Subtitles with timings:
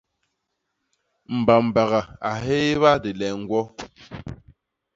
[1.39, 3.61] Mbabaga a hééba dileñgwo.